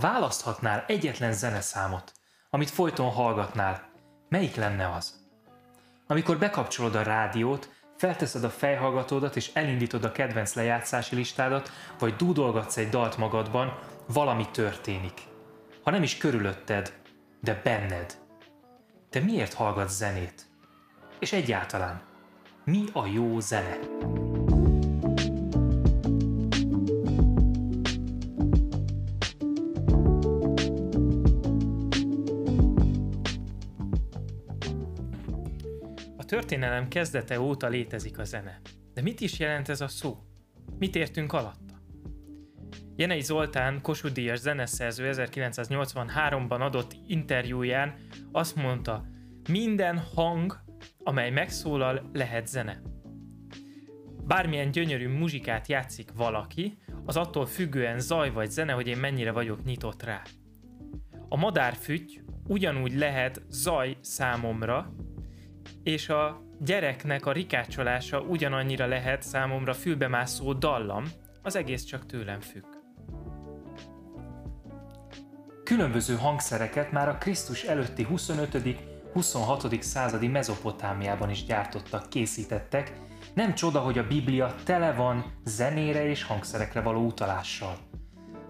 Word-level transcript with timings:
választhatnál 0.00 0.84
egyetlen 0.86 1.32
zeneszámot, 1.32 2.12
amit 2.50 2.70
folyton 2.70 3.10
hallgatnál, 3.10 3.88
melyik 4.28 4.54
lenne 4.54 4.92
az? 4.94 5.28
Amikor 6.06 6.38
bekapcsolod 6.38 6.94
a 6.94 7.02
rádiót, 7.02 7.70
felteszed 7.96 8.44
a 8.44 8.50
fejhallgatódat 8.50 9.36
és 9.36 9.50
elindítod 9.54 10.04
a 10.04 10.12
kedvenc 10.12 10.54
lejátszási 10.54 11.14
listádat, 11.14 11.70
vagy 11.98 12.16
dúdolgatsz 12.16 12.76
egy 12.76 12.88
dalt 12.88 13.16
magadban, 13.16 13.78
valami 14.06 14.48
történik. 14.50 15.20
Ha 15.82 15.90
nem 15.90 16.02
is 16.02 16.16
körülötted, 16.16 16.92
de 17.40 17.60
benned. 17.64 18.18
Te 19.10 19.20
miért 19.20 19.54
hallgatsz 19.54 19.96
zenét? 19.96 20.46
És 21.18 21.32
egyáltalán, 21.32 22.02
mi 22.64 22.84
a 22.92 23.06
jó 23.06 23.40
zene? 23.40 23.78
Történelem 36.50 36.88
kezdete 36.88 37.40
óta 37.40 37.68
létezik 37.68 38.18
a 38.18 38.24
zene. 38.24 38.60
De 38.94 39.02
mit 39.02 39.20
is 39.20 39.38
jelent 39.38 39.68
ez 39.68 39.80
a 39.80 39.88
szó? 39.88 40.18
Mit 40.78 40.94
értünk 40.96 41.32
alatta? 41.32 41.82
Jenei 42.96 43.20
Zoltán 43.20 43.80
Kossuth 43.82 44.14
Díjas 44.14 44.38
zeneszerző 44.38 45.10
1983-ban 45.12 46.60
adott 46.60 46.96
interjúján 47.06 47.94
azt 48.32 48.56
mondta, 48.56 49.06
minden 49.48 49.98
hang, 49.98 50.62
amely 50.98 51.30
megszólal, 51.30 52.10
lehet 52.12 52.46
zene. 52.46 52.82
Bármilyen 54.26 54.70
gyönyörű 54.70 55.08
muzsikát 55.08 55.66
játszik 55.66 56.12
valaki, 56.16 56.78
az 57.04 57.16
attól 57.16 57.46
függően 57.46 58.00
zaj 58.00 58.30
vagy 58.30 58.50
zene, 58.50 58.72
hogy 58.72 58.86
én 58.86 58.98
mennyire 58.98 59.32
vagyok 59.32 59.64
nyitott 59.64 60.02
rá. 60.02 60.22
A 61.28 61.36
madárfüty 61.36 62.20
ugyanúgy 62.46 62.94
lehet 62.94 63.42
zaj 63.48 63.96
számomra, 64.00 64.94
és 65.82 66.08
a 66.08 66.40
gyereknek 66.60 67.26
a 67.26 67.32
rikácsolása 67.32 68.20
ugyanannyira 68.20 68.86
lehet 68.86 69.22
számomra 69.22 69.74
fülbemászó 69.74 70.52
dallam, 70.52 71.04
az 71.42 71.56
egész 71.56 71.84
csak 71.84 72.06
tőlem 72.06 72.40
függ. 72.40 72.64
Különböző 75.64 76.16
hangszereket 76.16 76.92
már 76.92 77.08
a 77.08 77.18
Krisztus 77.18 77.62
előtti 77.62 78.06
25.-26. 78.10 79.80
századi 79.80 80.28
Mezopotámiában 80.28 81.30
is 81.30 81.44
gyártottak, 81.44 82.08
készítettek, 82.08 82.92
nem 83.34 83.54
csoda, 83.54 83.80
hogy 83.80 83.98
a 83.98 84.06
Biblia 84.06 84.54
tele 84.64 84.92
van 84.92 85.24
zenére 85.44 86.08
és 86.08 86.22
hangszerekre 86.22 86.80
való 86.80 87.06
utalással. 87.06 87.76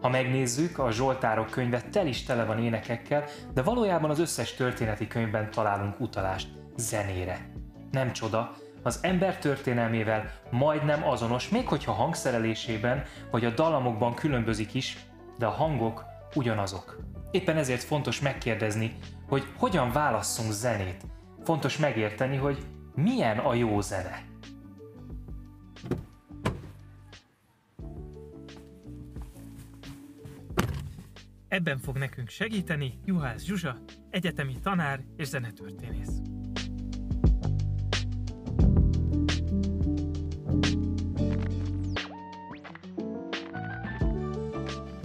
Ha 0.00 0.08
megnézzük, 0.08 0.78
a 0.78 0.90
Zsoltárok 0.90 1.50
könyve 1.50 1.82
tel 1.82 2.06
is 2.06 2.22
tele 2.22 2.44
van 2.44 2.58
énekekkel, 2.58 3.24
de 3.54 3.62
valójában 3.62 4.10
az 4.10 4.18
összes 4.18 4.54
történeti 4.54 5.06
könyvben 5.06 5.50
találunk 5.50 6.00
utalást 6.00 6.59
zenére. 6.80 7.50
Nem 7.90 8.12
csoda, 8.12 8.56
az 8.82 8.98
ember 9.02 9.38
történelmével 9.38 10.30
majdnem 10.50 11.08
azonos, 11.08 11.48
még 11.48 11.68
hogyha 11.68 11.92
hangszerelésében 11.92 13.04
vagy 13.30 13.44
a 13.44 13.50
dalamokban 13.50 14.14
különbözik 14.14 14.74
is, 14.74 14.98
de 15.38 15.46
a 15.46 15.50
hangok 15.50 16.04
ugyanazok. 16.34 17.00
Éppen 17.30 17.56
ezért 17.56 17.82
fontos 17.82 18.20
megkérdezni, 18.20 18.96
hogy 19.28 19.44
hogyan 19.56 19.92
válasszunk 19.92 20.52
zenét. 20.52 21.02
Fontos 21.44 21.76
megérteni, 21.76 22.36
hogy 22.36 22.58
milyen 22.94 23.38
a 23.38 23.54
jó 23.54 23.80
zene. 23.80 24.28
Ebben 31.48 31.78
fog 31.78 31.96
nekünk 31.96 32.28
segíteni 32.28 32.98
Juhász 33.04 33.42
Zsuzsa, 33.42 33.76
egyetemi 34.10 34.58
tanár 34.62 35.04
és 35.16 35.26
zenetörténész. 35.26 36.29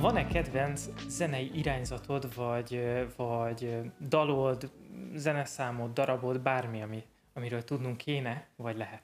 Van-e 0.06 0.28
kedvenc 0.28 0.82
zenei 1.08 1.52
irányzatod, 1.54 2.36
vagy, 2.36 2.84
vagy 3.16 3.78
dalod, 4.10 4.72
zeneszámod, 5.14 5.94
darabod, 5.94 6.42
bármi, 6.42 6.82
ami, 6.82 7.04
amiről 7.34 7.64
tudnunk 7.64 7.98
kéne, 7.98 8.48
vagy 8.56 8.78
lehet? 8.78 9.02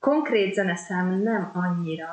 Konkrét 0.00 0.54
zeneszám 0.54 1.22
nem 1.22 1.50
annyira, 1.54 2.12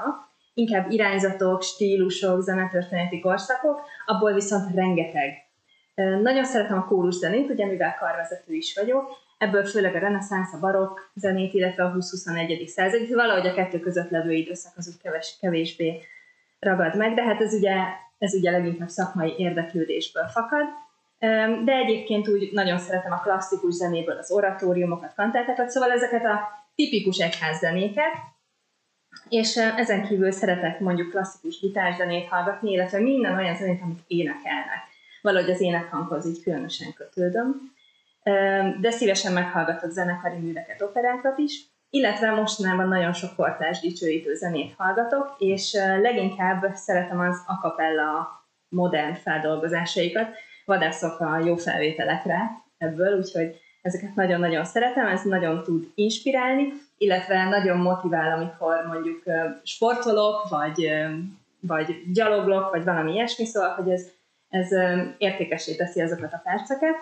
inkább 0.53 0.91
irányzatok, 0.91 1.61
stílusok, 1.61 2.41
zenetörténeti 2.41 3.19
korszakok, 3.19 3.81
abból 4.05 4.33
viszont 4.33 4.75
rengeteg. 4.75 5.33
Nagyon 6.21 6.45
szeretem 6.45 6.77
a 6.77 6.85
kórus 6.85 7.15
zenét, 7.15 7.49
ugye 7.49 7.65
mivel 7.65 7.95
karvezető 7.99 8.53
is 8.53 8.75
vagyok, 8.75 9.09
ebből 9.37 9.65
főleg 9.65 9.95
a 9.95 9.99
reneszánsz, 9.99 10.53
a 10.53 10.59
barokk 10.59 10.99
zenét, 11.15 11.53
illetve 11.53 11.83
a 11.83 11.93
20-21. 11.93 12.65
század, 12.65 13.13
valahogy 13.13 13.47
a 13.47 13.53
kettő 13.53 13.79
között 13.79 14.09
levő 14.09 14.31
időszak 14.31 14.73
az 14.75 14.87
úgy 14.87 15.01
keves, 15.01 15.37
kevésbé 15.39 16.01
ragad 16.59 16.95
meg, 16.95 17.13
de 17.13 17.23
hát 17.23 17.41
ez 17.41 17.53
ugye, 17.53 17.75
ez 18.17 18.33
ugye 18.33 18.51
leginkább 18.51 18.89
szakmai 18.89 19.33
érdeklődésből 19.37 20.27
fakad. 20.27 20.65
De 21.65 21.73
egyébként 21.73 22.27
úgy 22.27 22.49
nagyon 22.51 22.77
szeretem 22.77 23.11
a 23.11 23.21
klasszikus 23.21 23.73
zenéből 23.73 24.17
az 24.17 24.31
oratóriumokat, 24.31 25.13
kantátokat, 25.15 25.69
szóval 25.69 25.91
ezeket 25.91 26.25
a 26.25 26.39
tipikus 26.75 27.17
egyházzenéket, 27.17 28.13
és 29.29 29.57
ezen 29.57 30.03
kívül 30.07 30.31
szeretek 30.31 30.79
mondjuk 30.79 31.09
klasszikus 31.09 31.59
gitárzenét 31.59 32.27
hallgatni, 32.27 32.71
illetve 32.71 32.99
minden 32.99 33.37
olyan 33.37 33.55
zenét, 33.55 33.81
amit 33.81 34.03
énekelnek. 34.07 34.87
Valahogy 35.21 35.49
az 35.49 35.61
énekhanghoz 35.61 36.25
így 36.27 36.43
különösen 36.43 36.93
kötődöm. 36.93 37.71
De 38.79 38.91
szívesen 38.91 39.33
meghallgatok 39.33 39.91
zenekari 39.91 40.37
műveket, 40.37 40.81
operákat 40.81 41.37
is, 41.37 41.61
illetve 41.89 42.31
mostanában 42.31 42.87
nagyon 42.87 43.13
sok 43.13 43.35
portás 43.35 43.79
dicsőítő 43.79 44.33
zenét 44.33 44.73
hallgatok, 44.77 45.35
és 45.37 45.73
leginkább 46.01 46.75
szeretem 46.75 47.19
az 47.19 47.43
a 47.47 47.53
cappella 47.53 48.43
modern 48.69 49.13
feldolgozásaikat, 49.13 50.27
vadászok 50.65 51.19
a 51.19 51.39
jó 51.39 51.55
felvételekre 51.55 52.39
ebből, 52.77 53.17
úgyhogy 53.17 53.59
ezeket 53.81 54.15
nagyon-nagyon 54.15 54.65
szeretem, 54.65 55.07
ez 55.07 55.23
nagyon 55.23 55.63
tud 55.63 55.91
inspirálni, 55.95 56.73
illetve 56.97 57.43
nagyon 57.43 57.77
motivál, 57.77 58.31
amikor 58.31 58.85
mondjuk 58.87 59.23
sportolok, 59.63 60.49
vagy, 60.49 60.91
vagy 61.59 62.11
gyaloglok, 62.13 62.69
vagy 62.69 62.83
valami 62.83 63.11
ilyesmi, 63.11 63.45
szóval, 63.45 63.69
hogy 63.69 63.89
ez, 63.89 64.07
ez 64.49 64.71
értékesé 65.17 65.75
teszi 65.75 66.01
azokat 66.01 66.33
a 66.33 66.41
perceket 66.43 66.95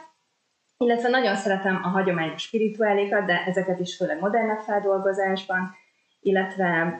illetve 0.77 1.09
nagyon 1.09 1.35
szeretem 1.35 1.79
a 1.83 1.87
hagyományos 1.87 2.41
spirituálékat, 2.41 3.25
de 3.25 3.43
ezeket 3.45 3.79
is 3.79 3.95
főleg 3.95 4.19
modernebb 4.19 4.59
feldolgozásban, 4.59 5.75
illetve 6.21 6.99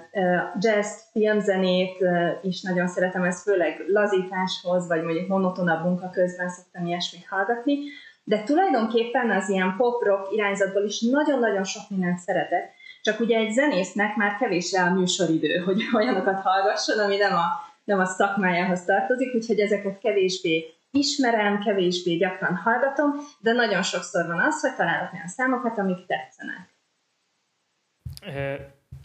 jazz, 0.59 0.87
filmzenét 1.11 1.97
is 2.41 2.61
nagyon 2.61 2.87
szeretem, 2.87 3.23
ez 3.23 3.41
főleg 3.41 3.83
lazításhoz, 3.87 4.87
vagy 4.87 5.03
mondjuk 5.03 5.27
monotonabb 5.27 5.83
munka 5.83 6.09
közben 6.09 6.49
szoktam 6.49 6.85
ilyesmit 6.85 7.27
hallgatni, 7.27 7.77
de 8.23 8.43
tulajdonképpen 8.43 9.31
az 9.31 9.49
ilyen 9.49 9.75
pop-rock 9.77 10.31
irányzatból 10.31 10.83
is 10.83 11.01
nagyon-nagyon 11.01 11.63
sok 11.63 11.89
mindent 11.89 12.19
szeretek, 12.19 12.73
csak 13.01 13.19
ugye 13.19 13.37
egy 13.37 13.51
zenésznek 13.51 14.15
már 14.15 14.35
kevés 14.35 14.71
rá 14.71 14.87
a 14.87 14.93
műsoridő, 14.93 15.57
hogy 15.57 15.81
olyanokat 15.97 16.41
hallgasson, 16.41 16.99
ami 16.99 17.17
nem 17.17 17.33
a, 17.33 17.45
nem 17.83 17.99
a 17.99 18.05
szakmájához 18.05 18.83
tartozik, 18.83 19.35
úgyhogy 19.35 19.59
ezeket 19.59 19.97
kevésbé 19.97 20.76
ismerem, 20.91 21.59
kevésbé 21.59 22.17
gyakran 22.17 22.55
hallgatom, 22.55 23.11
de 23.39 23.51
nagyon 23.51 23.83
sokszor 23.83 24.25
van 24.25 24.39
az, 24.39 24.61
hogy 24.61 24.75
találok 24.75 25.13
olyan 25.13 25.27
számokat, 25.27 25.77
amik 25.77 26.05
tetszenek. 26.05 26.75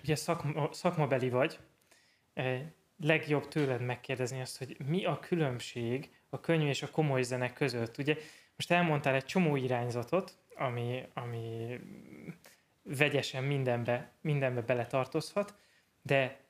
Ugye 0.03 0.15
szakma, 0.15 0.69
szakmabeli 0.73 1.29
vagy, 1.29 1.59
legjobb 3.01 3.49
tőled 3.49 3.81
megkérdezni 3.81 4.41
azt, 4.41 4.59
hogy 4.59 4.77
mi 4.87 5.05
a 5.05 5.19
különbség 5.19 6.11
a 6.29 6.41
könnyű 6.41 6.69
és 6.69 6.83
a 6.83 6.91
komoly 6.91 7.23
zene 7.23 7.53
között. 7.53 7.99
Ugye 7.99 8.17
most 8.57 8.71
elmondtál 8.71 9.15
egy 9.15 9.25
csomó 9.25 9.57
irányzatot, 9.57 10.39
ami, 10.55 11.03
ami 11.15 11.81
vegyesen 12.83 13.45
mindenbe, 13.45 14.13
mindenbe 14.21 14.61
beletartozhat, 14.61 15.55
de 16.03 16.41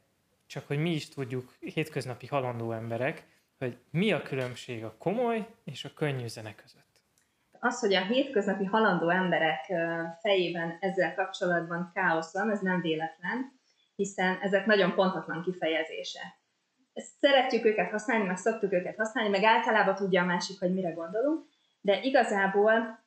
csak 0.46 0.66
hogy 0.66 0.78
mi 0.78 0.90
is 0.90 1.08
tudjuk, 1.08 1.56
hétköznapi 1.60 2.26
halandó 2.26 2.72
emberek, 2.72 3.26
hogy 3.62 3.76
mi 3.90 4.12
a 4.12 4.22
különbség 4.22 4.84
a 4.84 4.96
komoly 4.98 5.46
és 5.64 5.84
a 5.84 5.90
könnyű 5.94 6.26
zene 6.26 6.54
között? 6.54 7.00
Az, 7.60 7.80
hogy 7.80 7.94
a 7.94 8.04
hétköznapi 8.04 8.64
halandó 8.64 9.08
emberek 9.08 9.72
fejében 10.20 10.76
ezzel 10.80 11.14
kapcsolatban 11.14 11.90
káosz 11.94 12.32
van, 12.32 12.50
ez 12.50 12.60
nem 12.60 12.80
véletlen, 12.80 13.52
hiszen 13.96 14.38
ezek 14.40 14.66
nagyon 14.66 14.94
pontatlan 14.94 15.42
kifejezése. 15.42 16.20
Szeretjük 16.94 17.64
őket 17.64 17.90
használni, 17.90 18.26
meg 18.26 18.36
szoktuk 18.36 18.72
őket 18.72 18.96
használni, 18.96 19.30
meg 19.30 19.44
általában 19.44 19.94
tudja 19.94 20.22
a 20.22 20.26
másik, 20.26 20.58
hogy 20.58 20.74
mire 20.74 20.90
gondolunk, 20.90 21.44
de 21.80 22.00
igazából, 22.02 23.04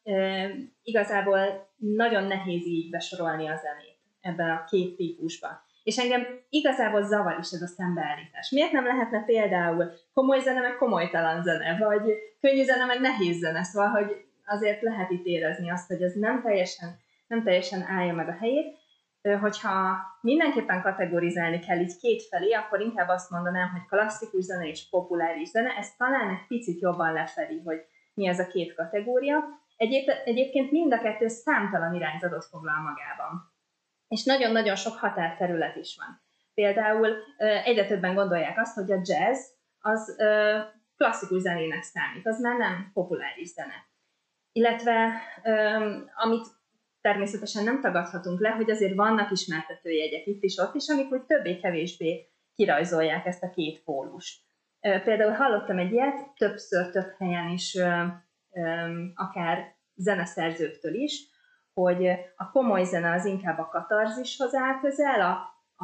igazából 0.83 1.69
nagyon 1.75 2.23
nehéz 2.23 2.65
így 2.65 2.89
besorolni 2.89 3.47
a 3.47 3.55
zenét 3.55 3.97
ebben 4.21 4.49
a 4.49 4.63
két 4.63 4.95
típusban. 4.95 5.64
És 5.85 5.97
engem 5.97 6.25
igazából 6.49 7.03
zavar 7.03 7.37
is 7.39 7.51
ez 7.51 7.61
a 7.61 7.67
szembeállítás. 7.67 8.49
Miért 8.49 8.71
nem 8.71 8.85
lehetne 8.85 9.23
például 9.23 9.91
komoly 10.13 10.39
zene, 10.39 10.59
meg 10.59 10.75
komolytalan 10.75 11.43
zene, 11.43 11.77
vagy 11.77 12.01
könnyű 12.41 12.63
zene, 12.63 12.85
meg 12.85 12.99
nehéz 12.99 13.37
zene, 13.37 13.63
szóval, 13.63 13.89
hogy 13.89 14.25
azért 14.45 14.81
lehet 14.81 15.11
itt 15.11 15.25
érezni 15.25 15.69
azt, 15.71 15.87
hogy 15.87 16.01
ez 16.01 16.13
nem 16.13 16.41
teljesen, 16.41 16.99
nem 17.27 17.43
teljesen 17.43 17.81
állja 17.81 18.13
meg 18.13 18.27
a 18.27 18.37
helyét. 18.39 18.77
Hogyha 19.41 19.97
mindenképpen 20.21 20.81
kategorizálni 20.81 21.59
kell 21.59 21.79
így 21.79 21.97
két 21.97 22.23
felé, 22.23 22.51
akkor 22.51 22.79
inkább 22.81 23.07
azt 23.07 23.29
mondanám, 23.29 23.69
hogy 23.69 23.85
klasszikus 23.87 24.43
zene 24.43 24.67
és 24.67 24.89
populáris 24.89 25.49
zene, 25.49 25.69
ez 25.77 25.95
talán 25.95 26.29
egy 26.29 26.47
picit 26.47 26.81
jobban 26.81 27.13
lefedi, 27.13 27.61
hogy 27.65 27.85
mi 28.13 28.27
ez 28.27 28.39
a 28.39 28.47
két 28.47 28.75
kategória. 28.75 29.43
Egyéb, 29.77 30.09
egyébként 30.23 30.71
mind 30.71 30.93
a 30.93 30.97
kettő 30.97 31.27
számtalan 31.27 31.93
irányzatot 31.93 32.45
foglal 32.45 32.81
magában. 32.81 33.53
És 34.15 34.23
nagyon-nagyon 34.23 34.75
sok 34.75 34.97
határterület 34.97 35.75
is 35.75 35.97
van. 35.97 36.21
Például 36.53 37.15
egyre 37.37 37.85
többen 37.85 38.13
gondolják 38.13 38.59
azt, 38.59 38.75
hogy 38.75 38.91
a 38.91 39.01
jazz 39.03 39.39
az 39.79 40.15
klasszikus 40.97 41.41
zenének 41.41 41.83
számít, 41.83 42.27
az 42.27 42.41
már 42.41 42.57
nem 42.57 42.91
populáris 42.93 43.47
zene. 43.47 43.73
Illetve 44.51 45.21
amit 46.15 46.45
természetesen 47.01 47.63
nem 47.63 47.81
tagadhatunk 47.81 48.39
le, 48.39 48.49
hogy 48.49 48.69
azért 48.69 48.95
vannak 48.95 49.31
ismertetőjegyek 49.31 50.25
itt 50.25 50.43
is, 50.43 50.57
ott 50.57 50.75
is, 50.75 50.87
amik 50.87 51.11
úgy 51.11 51.23
többé-kevésbé 51.23 52.29
kirajzolják 52.53 53.25
ezt 53.25 53.43
a 53.43 53.49
két 53.49 53.83
pólust. 53.83 54.41
Például 54.79 55.31
hallottam 55.31 55.77
egy 55.77 55.91
ilyet, 55.91 56.33
többször 56.37 56.89
több 56.89 57.15
helyen 57.17 57.49
is, 57.49 57.77
akár 59.15 59.75
zeneszerzőktől 59.95 60.93
is, 60.93 61.33
hogy 61.75 62.07
a 62.35 62.51
komoly 62.51 62.83
zene 62.83 63.11
az 63.11 63.25
inkább 63.25 63.59
a 63.59 63.67
katarzishoz 63.67 64.55
áll 64.55 64.79
közel, 64.79 65.21
a, 65.21 65.31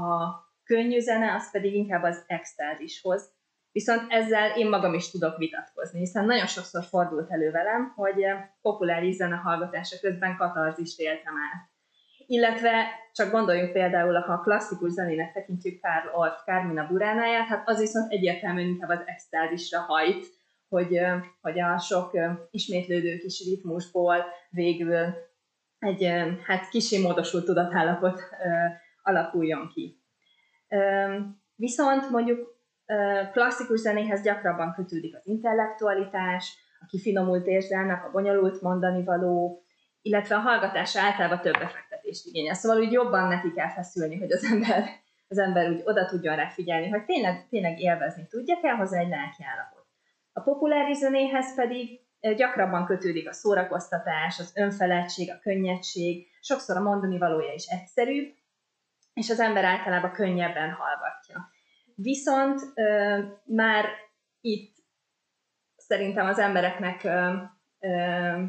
a 0.01 0.39
könnyű 0.63 0.99
zene 0.99 1.33
az 1.33 1.51
pedig 1.51 1.73
inkább 1.73 2.03
az 2.03 2.23
extázishoz. 2.27 3.31
Viszont 3.71 4.01
ezzel 4.11 4.57
én 4.57 4.69
magam 4.69 4.93
is 4.93 5.09
tudok 5.09 5.37
vitatkozni, 5.37 5.99
hiszen 5.99 6.25
nagyon 6.25 6.45
sokszor 6.45 6.83
fordult 6.83 7.31
elő 7.31 7.51
velem, 7.51 7.93
hogy 7.95 8.25
populáris 8.61 9.15
zene 9.15 9.35
hallgatása 9.35 9.99
közben 10.01 10.35
katarzist 10.37 10.99
éltem 10.99 11.33
át. 11.33 11.69
Illetve 12.25 12.85
csak 13.13 13.31
gondoljunk 13.31 13.71
például, 13.71 14.19
ha 14.19 14.33
a 14.33 14.39
klasszikus 14.39 14.91
zenének 14.91 15.33
tekintjük 15.33 15.81
Karl 15.81 16.15
Orff 16.15 16.43
Carmina 16.45 16.87
Buránáját, 16.87 17.47
hát 17.47 17.69
az 17.69 17.79
viszont 17.79 18.11
egyértelműen 18.11 18.67
inkább 18.67 18.89
az 18.89 19.03
extázisra 19.05 19.79
hajt, 19.79 20.25
hogy, 20.69 20.99
hogy 21.41 21.59
a 21.59 21.79
sok 21.79 22.11
ismétlődő 22.51 23.17
kis 23.17 23.43
ritmusból 23.45 24.25
végül 24.49 25.29
egy 25.81 26.13
hát 26.45 26.69
kicsi 26.69 27.01
módosult 27.01 27.45
tudatállapot 27.45 28.21
alakuljon 29.01 29.69
ki. 29.73 30.01
Viszont 31.55 32.09
mondjuk 32.09 32.59
klasszikus 33.31 33.79
zenéhez 33.79 34.21
gyakrabban 34.21 34.73
kötődik 34.73 35.15
az 35.15 35.27
intellektualitás, 35.27 36.57
a 36.79 36.85
kifinomult 36.85 37.47
érzelmek, 37.47 38.05
a 38.05 38.11
bonyolult 38.11 38.61
mondani 38.61 39.03
való, 39.03 39.63
illetve 40.01 40.35
a 40.35 40.39
hallgatás 40.39 40.97
általában 40.97 41.41
több 41.41 41.57
befektetést 41.57 42.25
igényel. 42.25 42.53
Szóval 42.53 42.79
úgy 42.79 42.91
jobban 42.91 43.27
neki 43.27 43.53
kell 43.53 43.69
feszülni, 43.69 44.17
hogy 44.17 44.31
az 44.31 44.43
ember, 44.43 44.83
az 45.27 45.37
ember 45.37 45.69
úgy 45.69 45.81
oda 45.83 46.05
tudjon 46.05 46.35
rá 46.35 46.47
figyelni, 46.47 46.89
hogy 46.89 47.05
tényleg, 47.05 47.47
tényleg 47.49 47.79
élvezni 47.79 48.27
tudja, 48.27 48.59
kell 48.61 48.75
hozzá 48.75 48.99
egy 48.99 49.09
lelki 49.09 49.43
állapot. 49.43 49.85
A 50.33 50.41
populáris 50.41 50.97
zenéhez 50.97 51.55
pedig 51.55 52.00
gyakrabban 52.35 52.85
kötődik 52.85 53.29
a 53.29 53.33
szórakoztatás, 53.33 54.39
az 54.39 54.51
önfeledtség, 54.55 55.31
a 55.31 55.39
könnyedség, 55.41 56.27
sokszor 56.41 56.77
a 56.77 56.81
mondani 56.81 57.17
valója 57.17 57.53
is 57.53 57.65
egyszerűbb, 57.65 58.33
és 59.13 59.29
az 59.29 59.39
ember 59.39 59.63
általában 59.63 60.11
könnyebben 60.11 60.71
hallgatja. 60.71 61.49
Viszont 61.95 62.61
ö, 62.75 63.19
már 63.45 63.85
itt 64.41 64.75
szerintem 65.75 66.27
az 66.27 66.39
embereknek 66.39 67.03
ö, 67.03 67.33
ö, 67.79 68.43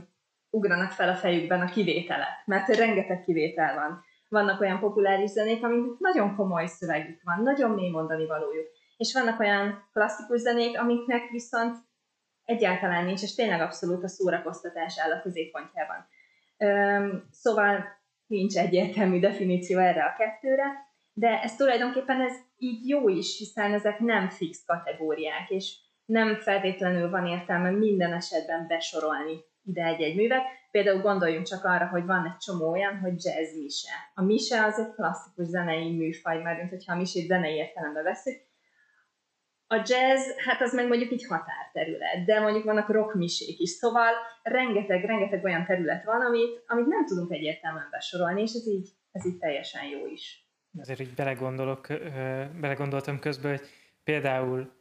ugranak 0.51 0.91
fel 0.91 1.09
a 1.09 1.15
fejükben 1.15 1.61
a 1.61 1.71
kivételek, 1.71 2.43
mert 2.45 2.77
rengeteg 2.77 3.23
kivétel 3.23 3.75
van. 3.75 4.05
Vannak 4.29 4.61
olyan 4.61 4.79
populáris 4.81 5.31
zenék, 5.31 5.65
amik 5.65 5.99
nagyon 5.99 6.37
komoly 6.37 6.67
szövegük 6.67 7.23
van, 7.23 7.43
nagyon 7.43 7.71
mély 7.71 7.91
mondani 7.91 8.27
valójuk. 8.27 8.67
És 8.97 9.13
vannak 9.13 9.41
olyan 9.41 9.89
klasszikus 9.93 10.41
zenék, 10.41 10.79
amiknek 10.79 11.31
viszont 11.31 11.77
egyáltalán 12.44 13.05
nincs, 13.05 13.23
és 13.23 13.35
tényleg 13.35 13.61
abszolút 13.61 14.05
a 14.05 14.09
szórakoztatás 14.09 14.99
áll 14.99 15.12
a 15.12 15.21
középpontjában. 15.21 16.06
Szóval 17.31 17.85
nincs 18.27 18.56
egyértelmű 18.56 19.21
definíció 19.21 19.79
erre 19.79 20.05
a 20.05 20.15
kettőre, 20.19 20.65
de 21.12 21.43
ez 21.43 21.56
tulajdonképpen 21.56 22.21
ez 22.21 22.37
így 22.56 22.89
jó 22.89 23.09
is, 23.09 23.39
hiszen 23.39 23.73
ezek 23.73 23.99
nem 23.99 24.29
fix 24.29 24.65
kategóriák, 24.65 25.50
és 25.50 25.77
nem 26.05 26.37
feltétlenül 26.37 27.11
van 27.11 27.27
értelme 27.27 27.71
minden 27.71 28.12
esetben 28.12 28.67
besorolni 28.67 29.44
ide 29.65 29.85
egy-egy 29.85 30.17
művet. 30.17 30.43
Például 30.71 31.00
gondoljunk 31.00 31.47
csak 31.47 31.65
arra, 31.65 31.87
hogy 31.87 32.05
van 32.05 32.27
egy 32.27 32.37
csomó 32.37 32.71
olyan, 32.71 32.99
hogy 32.99 33.12
jazz 33.25 33.56
mise. 33.56 33.93
A 34.15 34.23
mise 34.23 34.65
az 34.65 34.79
egy 34.79 34.94
klasszikus 34.94 35.47
zenei 35.47 35.97
műfaj, 35.97 36.43
mert 36.43 36.69
hogyha 36.71 36.93
a 36.93 36.97
misét 36.97 37.27
zenei 37.27 37.55
értelembe 37.55 38.03
veszük, 38.03 38.41
a 39.73 39.83
jazz, 39.87 40.29
hát 40.37 40.61
az 40.61 40.75
meg 40.75 40.89
mondjuk 40.89 41.13
így 41.13 41.27
határterület, 41.27 42.25
de 42.25 42.41
mondjuk 42.41 42.65
vannak 42.65 42.89
rockmisék 42.89 43.59
is, 43.59 43.71
szóval 43.71 44.13
rengeteg, 44.43 45.05
rengeteg 45.05 45.45
olyan 45.45 45.65
terület 45.65 46.05
van, 46.05 46.21
amit, 46.21 46.63
amit 46.67 46.87
nem 46.87 47.07
tudunk 47.07 47.33
egyértelműen 47.33 47.89
besorolni, 47.91 48.41
és 48.41 48.53
ez 48.53 48.67
így, 48.67 48.89
ez 49.13 49.27
így 49.27 49.39
teljesen 49.39 49.85
jó 49.85 50.07
is. 50.07 50.47
Azért 50.81 51.01
így 51.01 51.15
belegondolok, 51.15 51.87
belegondoltam 52.61 53.19
közben, 53.19 53.51
hogy 53.51 53.67
például 54.05 54.73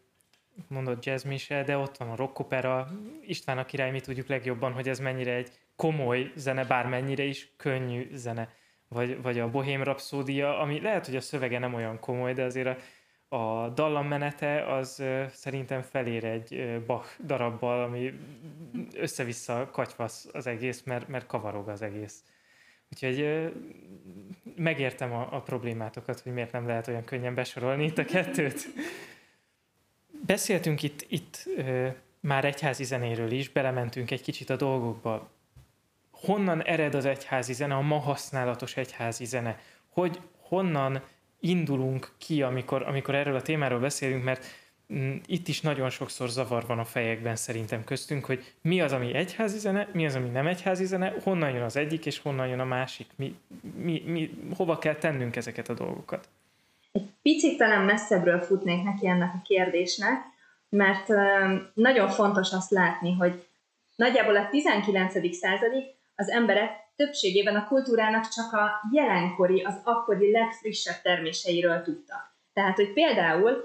mondott 0.67 1.05
jazz 1.05 1.23
mise, 1.23 1.63
de 1.63 1.77
ott 1.77 1.97
van 1.97 2.09
a 2.09 2.15
rock 2.15 2.39
opera, 2.39 2.87
István 3.21 3.57
a 3.57 3.65
király, 3.65 3.91
mi 3.91 3.99
tudjuk 3.99 4.27
legjobban, 4.27 4.71
hogy 4.71 4.87
ez 4.87 4.99
mennyire 4.99 5.33
egy 5.33 5.49
komoly 5.75 6.31
zene, 6.35 6.65
bármennyire 6.65 7.23
is 7.23 7.53
könnyű 7.57 8.07
zene. 8.13 8.49
Vagy, 8.87 9.21
vagy 9.21 9.39
a 9.39 9.49
Bohém 9.49 9.83
Rhapsódia, 9.83 10.59
ami 10.59 10.81
lehet, 10.81 11.05
hogy 11.05 11.15
a 11.15 11.21
szövege 11.21 11.59
nem 11.59 11.73
olyan 11.73 11.99
komoly, 11.99 12.33
de 12.33 12.43
azért 12.43 12.67
a 12.67 12.75
a 13.33 13.69
dallammenete 13.69 14.73
az 14.73 15.03
szerintem 15.29 15.81
felér 15.81 16.23
egy 16.23 16.81
Bach 16.85 17.07
darabbal, 17.25 17.83
ami 17.83 18.13
össze-vissza 18.95 19.69
katyvasz 19.71 20.27
az 20.33 20.47
egész, 20.47 20.83
mert, 20.83 21.07
mert 21.07 21.25
kavarog 21.25 21.67
az 21.67 21.81
egész. 21.81 22.23
Úgyhogy 22.91 23.51
megértem 24.55 25.13
a, 25.13 25.27
a 25.31 25.41
problémátokat, 25.41 26.19
hogy 26.19 26.33
miért 26.33 26.51
nem 26.51 26.67
lehet 26.67 26.87
olyan 26.87 27.03
könnyen 27.03 27.35
besorolni 27.35 27.83
itt 27.83 27.97
a 27.97 28.05
kettőt. 28.05 28.67
Beszéltünk 30.25 30.83
itt, 30.83 31.05
itt 31.07 31.47
már 32.19 32.45
egyházi 32.45 32.83
zenéről 32.83 33.31
is, 33.31 33.49
belementünk 33.49 34.11
egy 34.11 34.21
kicsit 34.21 34.49
a 34.49 34.55
dolgokba. 34.55 35.31
Honnan 36.11 36.63
ered 36.63 36.95
az 36.95 37.05
egyházi 37.05 37.53
zene, 37.53 37.75
a 37.75 37.81
ma 37.81 37.97
használatos 37.97 38.77
egyházi 38.77 39.25
zene? 39.25 39.59
Hogy 39.89 40.19
honnan 40.37 41.03
indulunk 41.41 42.11
ki, 42.17 42.41
amikor, 42.41 42.81
amikor 42.81 43.15
erről 43.15 43.35
a 43.35 43.41
témáról 43.41 43.79
beszélünk, 43.79 44.23
mert 44.23 44.45
mm, 44.93 45.15
itt 45.25 45.47
is 45.47 45.61
nagyon 45.61 45.89
sokszor 45.89 46.29
zavar 46.29 46.65
van 46.67 46.79
a 46.79 46.85
fejekben 46.85 47.35
szerintem 47.35 47.83
köztünk, 47.83 48.25
hogy 48.25 48.53
mi 48.61 48.81
az, 48.81 48.91
ami 48.91 49.13
egyházi 49.13 49.57
zene, 49.57 49.87
mi 49.93 50.05
az, 50.05 50.15
ami 50.15 50.29
nem 50.29 50.47
egyházi 50.47 50.85
zene, 50.85 51.13
honnan 51.23 51.51
jön 51.51 51.63
az 51.63 51.75
egyik, 51.75 52.05
és 52.05 52.19
honnan 52.19 52.47
jön 52.47 52.59
a 52.59 52.65
másik, 52.65 53.07
mi, 53.15 53.35
mi, 53.75 54.03
mi, 54.05 54.29
hova 54.55 54.77
kell 54.77 54.95
tennünk 54.95 55.35
ezeket 55.35 55.69
a 55.69 55.73
dolgokat. 55.73 56.27
Egy 56.91 57.09
picit 57.21 57.57
talán 57.57 57.85
messzebbről 57.85 58.41
futnék 58.41 58.83
neki 58.83 59.07
ennek 59.07 59.33
a 59.33 59.41
kérdésnek, 59.43 60.19
mert 60.69 61.07
nagyon 61.73 62.09
fontos 62.09 62.51
azt 62.51 62.71
látni, 62.71 63.13
hogy 63.13 63.45
nagyjából 63.95 64.35
a 64.35 64.49
19. 64.49 65.35
századig 65.35 65.83
az 66.15 66.29
emberek 66.29 66.80
többségében 66.95 67.55
a 67.55 67.67
kultúrának 67.67 68.27
csak 68.27 68.53
a 68.53 68.71
jelenkori, 68.91 69.63
az 69.63 69.81
akkori 69.83 70.31
legfrissebb 70.31 71.01
terméseiről 71.01 71.81
tudtak. 71.81 72.35
Tehát, 72.53 72.75
hogy 72.75 72.93
például 72.93 73.63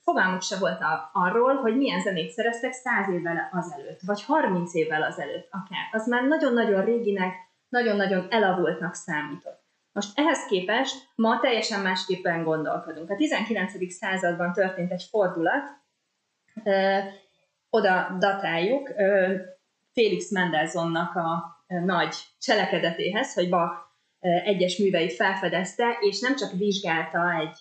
fogalmuk 0.00 0.42
se 0.42 0.56
volt 0.58 0.80
arról, 1.12 1.54
hogy 1.54 1.76
milyen 1.76 2.00
zenét 2.00 2.30
szereztek 2.30 2.72
száz 2.72 3.08
évvel 3.08 3.48
azelőtt, 3.52 4.00
vagy 4.00 4.24
30 4.24 4.74
évvel 4.74 5.02
azelőtt 5.02 5.48
akár. 5.50 5.88
Az 5.92 6.08
már 6.08 6.22
nagyon-nagyon 6.22 6.84
réginek, 6.84 7.34
nagyon-nagyon 7.68 8.26
elavultnak 8.30 8.94
számított. 8.94 9.60
Most 9.92 10.18
ehhez 10.18 10.46
képest 10.46 11.08
ma 11.14 11.40
teljesen 11.40 11.80
másképpen 11.80 12.44
gondolkodunk. 12.44 13.10
A 13.10 13.16
19. 13.16 13.92
században 13.92 14.52
történt 14.52 14.92
egy 14.92 15.06
fordulat, 15.10 15.70
oda 17.70 18.16
datáljuk 18.18 18.90
Félix 19.92 20.30
Mendelssohnnak 20.30 21.16
a 21.16 21.61
nagy 21.84 22.14
cselekedetéhez, 22.40 23.34
hogy 23.34 23.48
Bach 23.48 23.74
egyes 24.44 24.76
műveit 24.76 25.12
felfedezte, 25.12 25.96
és 26.00 26.20
nem 26.20 26.36
csak 26.36 26.52
vizsgálta 26.52 27.32
egy 27.40 27.56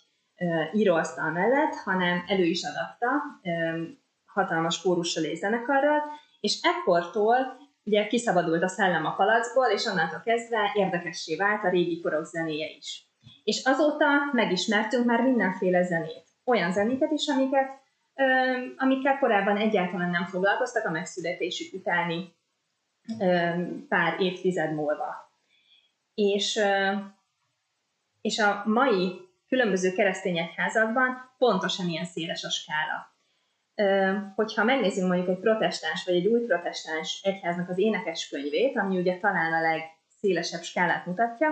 íróasztal 0.74 1.32
mellett, 1.32 1.74
hanem 1.74 2.24
elő 2.28 2.44
is 2.44 2.62
adatta 2.64 3.10
hatalmas 4.26 4.82
kórussal 4.82 5.24
és 5.24 5.38
zenekarral, 5.38 6.02
és 6.40 6.60
ekkortól 6.62 7.60
ugye 7.84 8.08
kiszabadult 8.08 8.64
a 8.64 8.68
szellem 8.68 9.06
a 9.06 9.16
palacból, 9.16 9.68
és 9.68 9.86
onnantól 9.86 10.22
kezdve 10.26 10.72
érdekessé 10.74 11.36
vált 11.36 11.64
a 11.64 11.70
régi 11.70 12.02
korok 12.02 12.26
zenéje 12.26 12.70
is. 12.78 13.10
És 13.44 13.64
azóta 13.66 14.06
megismertünk 14.32 15.06
már 15.06 15.22
mindenféle 15.22 15.84
zenét. 15.84 16.24
Olyan 16.46 16.72
zenéket 16.72 17.12
is, 17.12 17.28
amiket, 17.28 17.70
amikkel 18.78 19.20
korábban 19.20 19.58
egyáltalán 19.58 20.10
nem 20.10 20.26
foglalkoztak 20.26 20.86
a 20.86 20.92
megszületésük 20.92 21.74
utáni 21.74 22.36
pár 23.88 24.20
évtized 24.20 24.74
múlva. 24.74 25.34
És, 26.14 26.60
és 28.22 28.40
a 28.40 28.64
mai 28.66 29.30
különböző 29.48 29.92
keresztény 29.92 30.38
egyházakban 30.38 31.34
pontosan 31.38 31.90
ilyen 31.90 32.06
széles 32.06 32.44
a 32.44 32.50
skála. 32.50 33.10
Hogyha 34.36 34.64
megnézzünk 34.64 35.08
mondjuk 35.08 35.30
egy 35.30 35.40
protestáns 35.40 36.06
vagy 36.06 36.16
egy 36.16 36.28
új 36.28 36.40
protestáns 36.40 37.22
egyháznak 37.24 37.70
az 37.70 37.78
énekes 37.78 38.30
könyvét, 38.30 38.78
ami 38.78 38.98
ugye 38.98 39.18
talán 39.18 39.54
a 39.54 39.62
legszélesebb 39.62 40.62
skálát 40.62 41.06
mutatja, 41.06 41.50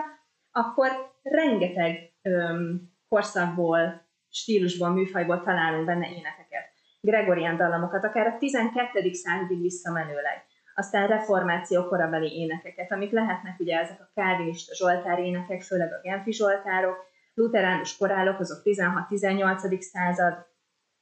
akkor 0.51 1.11
rengeteg 1.21 2.11
öm, 2.21 2.91
korszakból, 3.07 4.07
stílusból, 4.29 4.89
műfajból 4.89 5.41
találunk 5.41 5.85
benne 5.85 6.07
énekeket. 6.09 6.69
Gregorian 7.01 7.57
dallamokat, 7.57 8.03
akár 8.03 8.27
a 8.27 8.37
12. 8.37 9.13
századig 9.13 9.61
visszamenőleg. 9.61 10.45
Aztán 10.79 11.07
reformáció 11.07 11.87
korabeli 11.87 12.39
énekeket, 12.39 12.91
amik 12.91 13.11
lehetnek 13.11 13.59
ugye 13.59 13.77
ezek 13.77 13.99
a 13.99 14.11
kárvinista 14.15 14.75
zsoltár 14.75 15.19
énekek, 15.19 15.61
főleg 15.61 15.93
a 15.93 15.99
Genfi 16.01 16.31
zsoltárok, 16.31 16.97
luteránus 17.33 17.97
korálok, 17.97 18.39
azok 18.39 18.61
16-18. 18.63 19.81
század, 19.81 20.45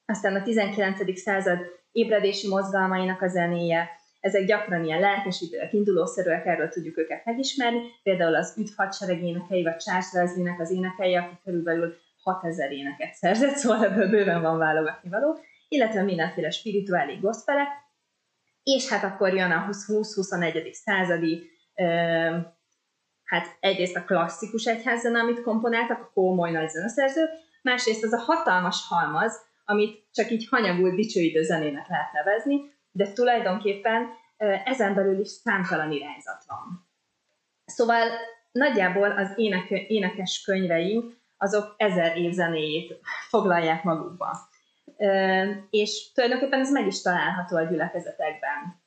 aztán 0.05 0.35
a 0.35 0.43
19. 0.43 1.19
század 1.19 1.59
ébredési 1.91 2.47
mozgalmainak 2.47 3.21
a 3.21 3.27
zenéje, 3.27 3.89
ezek 4.19 4.45
gyakran 4.45 4.83
ilyen 4.83 4.99
lelkesítőek, 4.99 5.73
indulószerűek, 5.73 6.45
erről 6.45 6.69
tudjuk 6.69 6.97
őket 6.97 7.25
megismerni, 7.25 7.79
például 8.03 8.35
az 8.35 8.53
üdv 8.57 8.71
hadsereg 8.75 9.23
énekei, 9.23 9.63
vagy 9.63 9.77
Charles 9.77 10.31
az 10.59 10.71
énekei, 10.71 11.15
aki 11.15 11.35
körülbelül 11.43 11.95
6000 12.23 12.71
éneket 12.71 13.13
szerzett, 13.13 13.55
szóval 13.55 13.85
ebből 13.85 14.09
bőven 14.09 14.41
van 14.41 14.57
válogatni 14.57 15.09
való, 15.09 15.39
illetve 15.67 16.03
mindenféle 16.03 16.49
spirituális 16.49 17.19
gospelek, 17.19 17.67
és 18.75 18.87
hát 18.87 19.03
akkor 19.03 19.33
jön 19.33 19.51
a 19.51 19.67
20-21. 19.69 20.71
századi 20.71 21.49
hát 23.23 23.57
egyrészt 23.59 23.95
a 23.95 24.03
klasszikus 24.03 24.65
egyházzene, 24.65 25.19
amit 25.19 25.41
komponáltak, 25.41 26.01
a 26.01 26.11
kómoly 26.13 26.51
nagy 26.51 26.69
zeneszerzők, 26.69 27.29
másrészt 27.61 28.03
az 28.03 28.13
a 28.13 28.19
hatalmas 28.19 28.87
halmaz, 28.87 29.45
amit 29.65 30.07
csak 30.11 30.31
így 30.31 30.47
hanyagult 30.49 30.95
dicsőidő 30.95 31.43
zenének 31.43 31.87
lehet 31.87 32.11
nevezni, 32.11 32.61
de 32.91 33.11
tulajdonképpen 33.11 34.07
ezen 34.65 34.95
belül 34.95 35.19
is 35.19 35.27
számtalan 35.27 35.91
irányzat 35.91 36.43
van. 36.47 36.89
Szóval 37.65 38.07
nagyjából 38.51 39.11
az 39.11 39.31
ének, 39.35 39.69
énekes 39.69 40.41
könyveink 40.45 41.17
azok 41.37 41.73
ezer 41.77 42.17
év 42.17 42.31
zenéjét 42.31 42.99
foglalják 43.29 43.83
magukba. 43.83 44.46
És 45.69 46.11
tulajdonképpen 46.13 46.59
ez 46.59 46.71
meg 46.71 46.87
is 46.87 47.01
található 47.01 47.55
a 47.55 47.63
gyülekezetekben. 47.63 48.85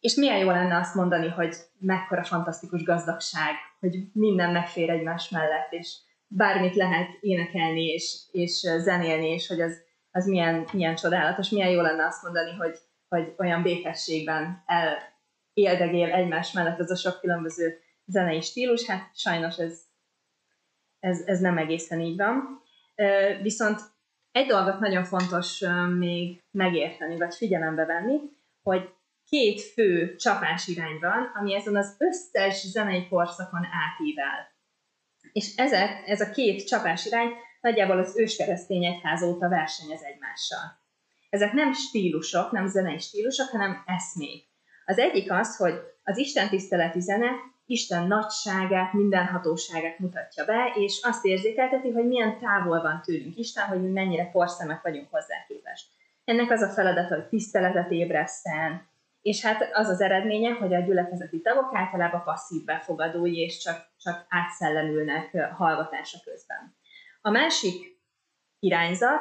És 0.00 0.14
milyen 0.14 0.38
jó 0.38 0.50
lenne 0.50 0.76
azt 0.76 0.94
mondani, 0.94 1.28
hogy 1.28 1.56
mekkora 1.78 2.24
fantasztikus 2.24 2.82
gazdagság, 2.82 3.54
hogy 3.80 3.98
minden 4.12 4.52
megfér 4.52 4.90
egymás 4.90 5.28
mellett, 5.28 5.72
és 5.72 5.96
bármit 6.28 6.74
lehet 6.74 7.08
énekelni 7.20 7.84
és, 7.84 8.20
és 8.32 8.52
zenélni, 8.78 9.28
és 9.28 9.46
hogy 9.46 9.60
az, 9.60 9.82
az 10.10 10.26
milyen, 10.26 10.66
milyen 10.72 10.94
csodálatos, 10.94 11.48
milyen 11.48 11.70
jó 11.70 11.80
lenne 11.80 12.06
azt 12.06 12.22
mondani, 12.22 12.52
hogy, 12.52 12.78
hogy 13.08 13.34
olyan 13.38 13.62
békességben 13.62 14.62
el 14.66 14.96
éldegél 15.52 16.12
egymás 16.12 16.52
mellett 16.52 16.78
az 16.78 16.90
a 16.90 16.96
sok 16.96 17.20
különböző 17.20 17.78
zenei 18.06 18.40
stílus, 18.40 18.86
hát 18.86 19.10
sajnos 19.14 19.58
ez, 19.58 19.80
ez, 21.00 21.20
ez 21.26 21.40
nem 21.40 21.58
egészen 21.58 22.00
így 22.00 22.16
van. 22.16 22.62
Viszont 23.42 23.80
egy 24.36 24.46
dolgot 24.46 24.80
nagyon 24.80 25.04
fontos 25.04 25.64
még 25.98 26.42
megérteni, 26.50 27.16
vagy 27.16 27.34
figyelembe 27.34 27.84
venni, 27.84 28.20
hogy 28.62 28.94
két 29.28 29.62
fő 29.62 30.16
csapás 30.16 30.66
irány 30.66 30.98
van, 31.00 31.32
ami 31.34 31.54
ezen 31.54 31.76
az 31.76 31.96
összes 31.98 32.66
zenei 32.66 33.08
korszakon 33.08 33.64
átível. 33.64 34.54
És 35.32 35.56
ezek, 35.56 36.02
ez 36.06 36.20
a 36.20 36.30
két 36.30 36.66
csapás 36.66 37.04
irány 37.04 37.30
nagyjából 37.60 37.98
az 37.98 38.18
őskeresztény 38.18 38.84
egyház 38.84 39.22
óta 39.22 39.48
versenyez 39.48 40.02
egymással. 40.02 40.80
Ezek 41.28 41.52
nem 41.52 41.72
stílusok, 41.72 42.50
nem 42.50 42.66
zenei 42.66 42.98
stílusok, 42.98 43.48
hanem 43.48 43.82
eszmék. 43.86 44.48
Az 44.84 44.98
egyik 44.98 45.32
az, 45.32 45.56
hogy 45.56 45.74
az 46.08 46.18
Isten 46.18 46.48
tiszteleti 46.48 47.00
zene 47.00 47.30
Isten 47.68 48.06
nagyságát, 48.06 48.92
mindenhatóságát 48.92 49.98
mutatja 49.98 50.44
be, 50.44 50.72
és 50.74 51.00
azt 51.02 51.24
érzékelteti, 51.24 51.90
hogy 51.90 52.06
milyen 52.06 52.38
távol 52.38 52.82
van 52.82 53.02
tőlünk 53.04 53.36
Isten, 53.36 53.66
hogy 53.66 53.82
mi 53.82 53.88
mennyire 53.88 54.30
porszemek 54.30 54.82
vagyunk 54.82 55.10
hozzá 55.10 55.44
képest. 55.48 55.86
Ennek 56.24 56.50
az 56.50 56.62
a 56.62 56.68
feladata, 56.68 57.14
hogy 57.14 57.26
tiszteletet 57.26 57.90
ébreszten, 57.90 58.88
és 59.22 59.44
hát 59.44 59.68
az 59.72 59.88
az 59.88 60.00
eredménye, 60.00 60.52
hogy 60.52 60.74
a 60.74 60.80
gyülekezeti 60.80 61.40
tagok 61.40 61.70
általában 61.72 62.22
passzív 62.24 62.64
befogadói, 62.64 63.38
és 63.38 63.58
csak, 63.58 63.88
csak 64.00 64.26
átszellemülnek 64.28 65.52
hallgatása 65.52 66.18
közben. 66.24 66.76
A 67.20 67.30
másik 67.30 68.00
irányzat 68.58 69.20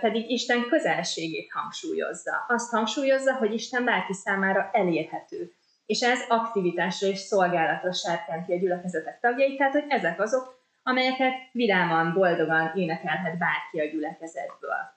pedig 0.00 0.30
Isten 0.30 0.66
közelségét 0.68 1.52
hangsúlyozza. 1.52 2.44
Azt 2.48 2.70
hangsúlyozza, 2.70 3.34
hogy 3.34 3.52
Isten 3.52 3.84
bárki 3.84 4.12
számára 4.12 4.70
elérhető. 4.72 5.52
És 5.88 6.00
ez 6.00 6.20
aktivitásra 6.28 7.08
és 7.08 7.18
szolgálatra 7.18 7.92
sárkánti 7.92 8.52
a 8.52 8.58
gyülekezetek 8.58 9.20
tagjait, 9.20 9.56
tehát 9.56 9.72
hogy 9.72 9.84
ezek 9.88 10.20
azok, 10.20 10.60
amelyeket 10.82 11.32
vidáman, 11.52 12.12
boldogan 12.12 12.72
énekelhet 12.74 13.38
bárki 13.38 13.80
a 13.80 13.90
gyülekezetből. 13.90 14.96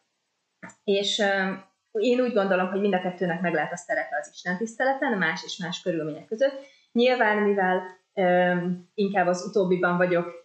És 0.84 1.24
én 1.92 2.20
úgy 2.20 2.34
gondolom, 2.34 2.70
hogy 2.70 2.82
mind 2.82 2.94
a 2.94 3.02
kettőnek 3.02 3.42
meg 3.42 3.54
lehet 3.54 3.72
a 3.72 3.78
szerepe 3.78 4.18
az 4.22 4.30
Isten 4.34 4.58
tiszteleten, 4.58 5.18
más 5.18 5.44
és 5.44 5.58
más 5.58 5.82
körülmények 5.82 6.26
között. 6.26 6.66
Nyilván, 6.92 7.38
mivel 7.38 7.82
ö, 8.14 8.56
inkább 8.94 9.28
az 9.28 9.46
utóbbiban 9.48 9.98
vagyok 9.98 10.40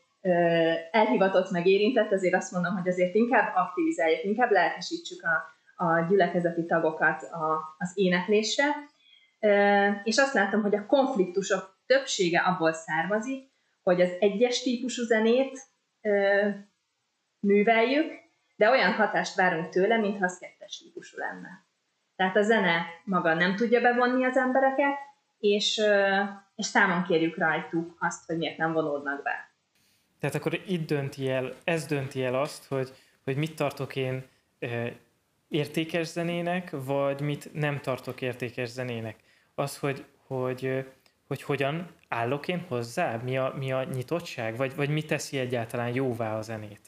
elhivatott, 0.90 1.50
meg 1.50 1.66
érintett, 1.66 2.12
azért 2.12 2.34
azt 2.34 2.52
mondom, 2.52 2.74
hogy 2.74 2.88
azért 2.88 3.14
inkább 3.14 3.52
aktivizáljuk, 3.54 4.24
inkább 4.24 4.50
lelkesítsük 4.50 5.22
a, 5.22 5.54
a 5.84 6.06
gyülekezeti 6.08 6.66
tagokat 6.66 7.22
a, 7.22 7.74
az 7.78 7.92
éneklésre. 7.94 8.64
És 10.04 10.16
azt 10.16 10.34
látom, 10.34 10.62
hogy 10.62 10.74
a 10.74 10.86
konfliktusok 10.86 11.78
többsége 11.86 12.40
abból 12.40 12.72
származik, 12.72 13.50
hogy 13.82 14.00
az 14.00 14.10
egyes 14.18 14.62
típusú 14.62 15.02
zenét 15.02 15.60
műveljük, 17.40 18.12
de 18.56 18.70
olyan 18.70 18.92
hatást 18.92 19.34
várunk 19.34 19.68
tőle, 19.68 19.96
mintha 19.96 20.24
az 20.24 20.38
kettes 20.38 20.78
típusú 20.78 21.18
lenne. 21.18 21.64
Tehát 22.16 22.36
a 22.36 22.42
zene 22.42 22.86
maga 23.04 23.34
nem 23.34 23.56
tudja 23.56 23.80
bevonni 23.80 24.24
az 24.24 24.36
embereket, 24.36 24.94
és, 25.38 25.80
és 26.54 26.66
számon 26.66 27.02
kérjük 27.02 27.38
rajtuk 27.38 27.96
azt, 27.98 28.26
hogy 28.26 28.36
miért 28.36 28.56
nem 28.56 28.72
vonódnak 28.72 29.22
be. 29.22 29.50
Tehát 30.20 30.34
akkor 30.34 30.60
itt 30.66 30.86
dönti 30.86 31.30
el, 31.30 31.54
ez 31.64 31.86
dönti 31.86 32.24
el 32.24 32.34
azt, 32.34 32.66
hogy, 32.68 32.92
hogy 33.24 33.36
mit 33.36 33.56
tartok 33.56 33.96
én 33.96 34.24
értékes 35.48 36.06
zenének, 36.06 36.70
vagy 36.70 37.20
mit 37.20 37.52
nem 37.52 37.80
tartok 37.80 38.20
értékes 38.20 38.68
zenének. 38.68 39.16
Az, 39.58 39.78
hogy, 39.78 40.04
hogy, 40.26 40.86
hogy 41.28 41.42
hogyan 41.42 41.90
állok 42.08 42.48
én 42.48 42.64
hozzá, 42.68 43.16
mi 43.16 43.38
a, 43.38 43.54
mi 43.58 43.72
a 43.72 43.84
nyitottság, 43.84 44.56
vagy, 44.56 44.74
vagy 44.74 44.88
mi 44.88 45.02
teszi 45.02 45.38
egyáltalán 45.38 45.94
jóvá 45.94 46.36
a 46.36 46.42
zenét. 46.42 46.80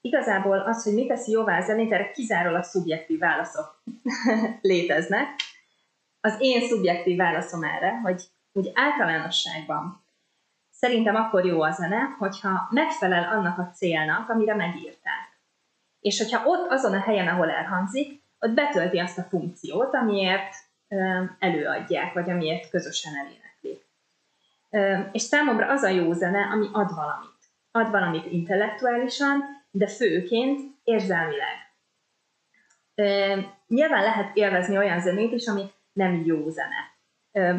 Igazából 0.00 0.58
az, 0.58 0.84
hogy 0.84 0.94
mit 0.94 1.08
teszi 1.08 1.30
jóvá 1.30 1.58
a 1.58 1.64
zenét, 1.64 1.92
erre 1.92 2.10
kizárólag 2.10 2.62
szubjektív 2.62 3.18
válaszok 3.18 3.82
léteznek. 4.60 5.28
Az 6.20 6.36
én 6.38 6.68
szubjektív 6.68 7.16
válaszom 7.16 7.62
erre, 7.62 8.00
hogy 8.00 8.22
úgy 8.52 8.70
általánosságban 8.74 10.04
szerintem 10.70 11.14
akkor 11.14 11.44
jó 11.44 11.62
a 11.62 11.70
zene, 11.70 12.16
hogyha 12.18 12.68
megfelel 12.70 13.38
annak 13.38 13.58
a 13.58 13.70
célnak, 13.74 14.28
amire 14.28 14.54
megírták. 14.54 15.38
És 16.00 16.18
hogyha 16.18 16.46
ott 16.46 16.70
azon 16.70 16.92
a 16.92 17.00
helyen, 17.00 17.28
ahol 17.28 17.50
elhangzik, 17.50 18.22
ott 18.38 18.54
betölti 18.54 18.98
azt 18.98 19.18
a 19.18 19.22
funkciót, 19.22 19.94
amiért 19.94 20.54
előadják, 21.38 22.12
vagy 22.12 22.30
amiért 22.30 22.70
közösen 22.70 23.12
eléneklik. 23.16 23.86
És 25.12 25.22
számomra 25.22 25.68
az 25.68 25.82
a 25.82 25.88
jó 25.88 26.12
zene, 26.12 26.48
ami 26.52 26.68
ad 26.72 26.94
valamit. 26.94 27.32
Ad 27.70 27.90
valamit 27.90 28.32
intellektuálisan, 28.32 29.42
de 29.70 29.86
főként 29.86 30.60
érzelmileg. 30.84 31.72
Nyilván 33.66 34.02
lehet 34.02 34.36
élvezni 34.36 34.76
olyan 34.76 35.00
zenét 35.00 35.32
is, 35.32 35.46
ami 35.46 35.70
nem 35.92 36.22
jó 36.24 36.48
zene. 36.48 36.92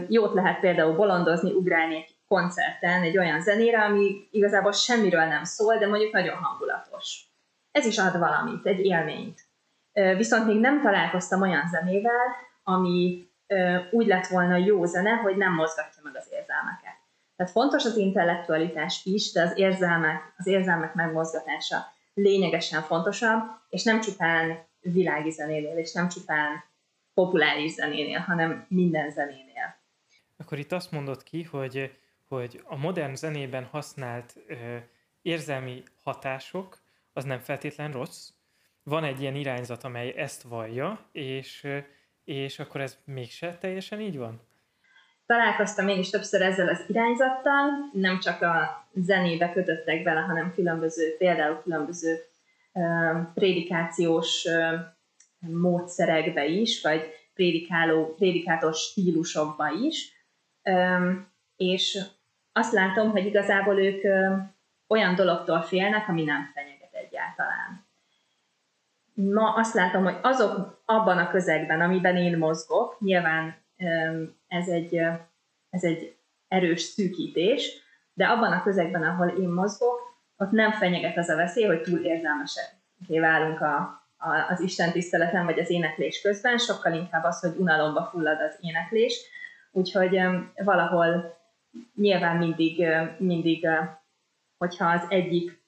Jót 0.10 0.34
lehet 0.34 0.60
például 0.60 0.96
bolondozni, 0.96 1.51
ugrálni 1.51 1.96
egy 1.96 2.15
koncerten 2.27 3.01
egy 3.01 3.18
olyan 3.18 3.42
zenére, 3.42 3.84
ami 3.84 4.27
igazából 4.32 4.72
semmiről 4.72 5.25
nem 5.25 5.44
szól, 5.44 5.77
de 5.77 5.88
mondjuk 5.88 6.12
nagyon 6.12 6.36
hangulatos. 6.36 7.25
Ez 7.72 7.86
is 7.86 7.98
ad 7.98 8.20
valamit, 8.20 8.65
egy 8.65 8.86
élményt. 8.86 9.42
Viszont 9.94 10.46
még 10.46 10.60
nem 10.60 10.82
találkoztam 10.82 11.42
olyan 11.42 11.68
zenével, 11.68 12.36
ami 12.67 13.29
úgy 13.91 14.07
lett 14.07 14.27
volna 14.27 14.55
jó 14.55 14.86
zene, 14.86 15.12
hogy 15.12 15.38
nem 15.38 15.53
mozgatja 15.53 16.01
meg 16.03 16.15
az 16.15 16.27
érzelmeket. 16.31 16.95
Tehát 17.36 17.51
fontos 17.51 17.86
az 17.86 17.98
intellektualitás 17.98 19.01
is, 19.05 19.31
de 19.31 19.41
az 19.41 19.57
érzelmek, 19.57 20.34
az 20.38 20.48
érzelmek 20.48 20.93
megmozgatása 20.93 21.93
lényegesen 22.13 22.81
fontosabb, 22.81 23.41
és 23.69 23.84
nem 23.84 24.01
csupán 24.01 24.65
világi 24.79 25.29
zenénél, 25.31 25.77
és 25.77 25.91
nem 25.91 26.07
csupán 26.07 26.63
populáris 27.13 27.72
zenénél, 27.72 28.19
hanem 28.19 28.65
minden 28.69 29.12
zenénél. 29.12 29.75
Akkor 30.38 30.60
itt 30.60 30.72
azt 30.72 30.91
mondod 30.91 31.24
ki, 31.24 31.43
hogy, 31.43 31.98
hogy 32.27 32.62
a 32.63 32.75
modern 32.75 33.13
zenében 33.13 33.63
használt 33.63 34.36
ö, 34.48 34.55
érzelmi 35.22 35.84
hatások, 36.03 36.84
az 37.13 37.24
nem 37.24 37.39
feltétlen 37.39 37.91
rossz. 37.91 38.29
Van 38.84 39.03
egy 39.03 39.22
ilyen 39.22 39.36
irányzat, 39.36 39.84
amely 39.84 40.13
ezt 40.17 40.41
vallja, 40.41 41.10
és, 41.12 41.67
és 42.25 42.60
akkor 42.60 42.82
ez 42.82 42.98
mégse 43.05 43.58
teljesen 43.58 44.01
így 44.01 44.17
van? 44.17 44.41
Találkoztam 45.25 45.88
én 45.88 46.00
is 46.00 46.10
többször 46.10 46.41
ezzel 46.41 46.67
az 46.67 46.84
irányzattal, 46.88 47.70
nem 47.94 48.20
csak 48.20 48.41
a 48.41 48.88
zenébe 48.94 49.51
kötöttek 49.51 50.03
bele, 50.03 50.20
hanem 50.20 50.53
különböző, 50.53 51.15
például 51.17 51.62
különböző 51.62 52.17
uh, 52.74 53.34
prédikációs 53.34 54.46
uh, 54.46 54.79
módszerekbe 55.39 56.46
is, 56.46 56.82
vagy 56.82 57.01
prédikáló, 57.34 58.13
prédikátor 58.13 58.74
stílusokba 58.74 59.70
is, 59.70 60.12
um, 60.63 61.32
és 61.55 62.00
azt 62.51 62.74
látom, 62.74 63.12
hogy 63.12 63.25
igazából 63.25 63.79
ők 63.79 64.03
uh, 64.03 64.38
olyan 64.88 65.15
dologtól 65.15 65.62
félnek, 65.62 66.08
ami 66.08 66.24
nem 66.24 66.51
fenyeget. 66.53 66.75
Ma 69.15 69.53
azt 69.53 69.74
látom, 69.74 70.03
hogy 70.03 70.17
azok 70.22 70.81
abban 70.86 71.17
a 71.17 71.29
közegben, 71.29 71.81
amiben 71.81 72.17
én 72.17 72.38
mozgok, 72.38 73.00
nyilván 73.00 73.55
ez 74.48 74.67
egy, 74.67 74.95
ez 75.69 75.84
egy 75.84 76.15
erős 76.48 76.81
szűkítés, 76.81 77.84
de 78.13 78.25
abban 78.25 78.51
a 78.51 78.63
közegben, 78.63 79.03
ahol 79.03 79.27
én 79.27 79.50
mozgok, 79.50 80.00
ott 80.38 80.51
nem 80.51 80.72
fenyeget 80.72 81.17
az 81.17 81.29
a 81.29 81.36
veszély, 81.36 81.65
hogy 81.65 81.81
túl 81.81 82.00
érzelmesek 82.00 82.75
válunk 83.07 83.62
a, 83.62 83.75
a, 84.17 84.45
az 84.50 84.60
Isten 84.60 84.91
tiszteleten 84.91 85.45
vagy 85.45 85.60
az 85.60 85.69
éneklés 85.69 86.22
közben, 86.22 86.57
sokkal 86.57 86.93
inkább 86.93 87.24
az, 87.24 87.39
hogy 87.39 87.55
unalomba 87.57 88.03
fullad 88.03 88.41
az 88.41 88.57
éneklés. 88.62 89.22
Úgyhogy 89.72 90.19
valahol 90.55 91.38
nyilván 91.95 92.38
mindig, 92.38 92.86
mindig, 93.17 93.67
hogyha 94.57 94.89
az 94.89 95.05
egyik 95.10 95.63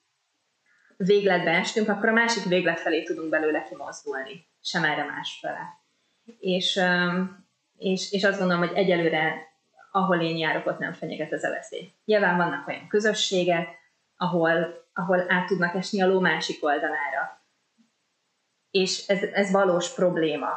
végletbe 0.97 1.51
estünk, 1.51 1.89
akkor 1.89 2.09
a 2.09 2.13
másik 2.13 2.43
véglet 2.43 2.79
felé 2.79 3.03
tudunk 3.03 3.29
belőle 3.29 3.63
kimozdulni, 3.63 4.47
sem 4.61 4.83
erre 4.83 5.03
más 5.03 5.37
fele. 5.41 5.79
És 6.39 6.79
és, 7.77 8.11
és 8.11 8.23
azt 8.23 8.39
gondolom, 8.39 8.67
hogy 8.67 8.77
egyelőre, 8.77 9.47
ahol 9.91 10.21
én 10.21 10.37
járok, 10.37 10.65
ott 10.65 10.79
nem 10.79 10.93
fenyeget 10.93 11.31
ez 11.31 11.43
a 11.43 11.49
veszély. 11.49 11.91
Nyilván 12.05 12.37
vannak 12.37 12.67
olyan 12.67 12.87
közösségek, 12.87 13.67
ahol, 14.17 14.85
ahol 14.93 15.25
át 15.31 15.47
tudnak 15.47 15.75
esni 15.75 16.01
a 16.01 16.07
ló 16.07 16.19
másik 16.19 16.63
oldalára. 16.63 17.41
És 18.71 19.07
ez, 19.07 19.21
ez 19.21 19.51
valós 19.51 19.93
probléma. 19.93 20.49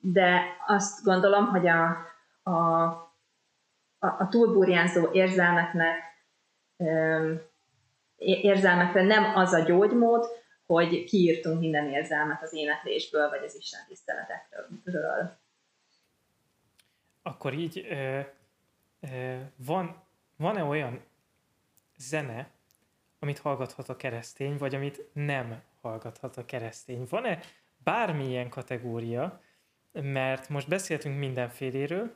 De 0.00 0.42
azt 0.66 1.04
gondolom, 1.04 1.46
hogy 1.46 1.66
a, 1.66 1.96
a, 2.42 2.84
a, 3.98 4.06
a 4.06 4.28
túlburjánzó 4.30 5.12
érzelmeknek 5.12 5.96
érzelmekre 8.24 9.02
nem 9.02 9.36
az 9.36 9.52
a 9.52 9.58
gyógymód, 9.58 10.26
hogy 10.66 11.04
kiírtunk 11.04 11.60
minden 11.60 11.88
érzelmet 11.88 12.42
az 12.42 12.52
éneklésből, 12.52 13.28
vagy 13.28 13.44
az 13.44 13.56
Isten 13.56 13.80
tiszteletekről 13.88 15.38
akkor 17.26 17.52
így 17.52 17.86
ö, 17.90 18.20
ö, 19.00 19.36
van, 19.56 20.02
van-e 20.36 20.64
olyan 20.64 21.04
zene, 21.96 22.50
amit 23.18 23.38
hallgathat 23.38 23.88
a 23.88 23.96
keresztény, 23.96 24.56
vagy 24.56 24.74
amit 24.74 25.04
nem 25.12 25.62
hallgathat 25.80 26.36
a 26.36 26.44
keresztény? 26.44 27.06
Van-e 27.08 27.40
bármilyen 27.84 28.48
kategória, 28.48 29.40
mert 29.92 30.48
most 30.48 30.68
beszéltünk 30.68 31.18
mindenféléről, 31.18 32.14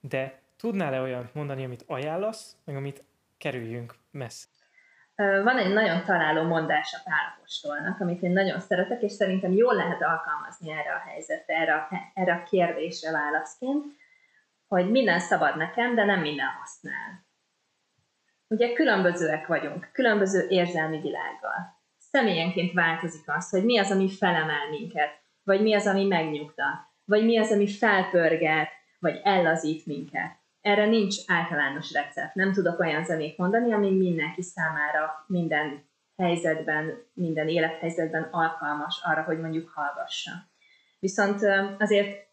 de 0.00 0.40
tudnál-e 0.56 1.00
olyat 1.00 1.34
mondani, 1.34 1.64
amit 1.64 1.84
ajánlasz, 1.86 2.56
meg 2.64 2.76
amit 2.76 3.04
kerüljünk 3.38 3.94
messze? 4.10 4.48
Van 5.16 5.58
egy 5.58 5.72
nagyon 5.72 6.04
találó 6.04 6.42
mondás 6.42 6.94
a 6.94 7.10
pálapostolnak, 7.10 8.00
amit 8.00 8.22
én 8.22 8.32
nagyon 8.32 8.60
szeretek, 8.60 9.02
és 9.02 9.12
szerintem 9.12 9.52
jól 9.52 9.74
lehet 9.74 10.02
alkalmazni 10.02 10.70
erre 10.70 10.92
a 10.92 11.08
helyzetre, 11.08 11.54
erre 11.54 11.74
a, 11.74 11.88
erre 12.14 12.32
a 12.34 12.42
kérdésre 12.42 13.10
válaszként 13.10 13.84
hogy 14.68 14.90
minden 14.90 15.20
szabad 15.20 15.56
nekem, 15.56 15.94
de 15.94 16.04
nem 16.04 16.20
minden 16.20 16.48
használ. 16.60 17.24
Ugye 18.48 18.72
különbözőek 18.72 19.46
vagyunk, 19.46 19.88
különböző 19.92 20.46
érzelmi 20.48 21.00
világgal. 21.00 21.80
Személyenként 21.98 22.72
változik 22.72 23.24
az, 23.26 23.50
hogy 23.50 23.64
mi 23.64 23.78
az, 23.78 23.90
ami 23.90 24.10
felemel 24.10 24.68
minket, 24.70 25.20
vagy 25.42 25.62
mi 25.62 25.74
az, 25.74 25.86
ami 25.86 26.04
megnyugtat, 26.04 26.74
vagy 27.04 27.24
mi 27.24 27.38
az, 27.38 27.52
ami 27.52 27.68
felpörget, 27.68 28.68
vagy 28.98 29.20
ellazít 29.24 29.86
minket. 29.86 30.36
Erre 30.66 30.86
nincs 30.86 31.16
általános 31.26 31.92
recept. 31.92 32.34
Nem 32.34 32.52
tudok 32.52 32.78
olyan 32.78 33.04
zenét 33.04 33.36
mondani, 33.36 33.72
ami 33.72 33.90
mindenki 33.90 34.42
számára 34.42 35.24
minden 35.26 35.88
helyzetben, 36.16 37.02
minden 37.12 37.48
élethelyzetben 37.48 38.28
alkalmas 38.30 39.00
arra, 39.04 39.22
hogy 39.22 39.40
mondjuk 39.40 39.70
hallgassa. 39.74 40.30
Viszont 40.98 41.40
azért 41.78 42.28